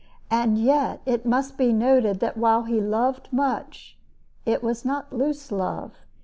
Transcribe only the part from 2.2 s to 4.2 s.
that while he loved much,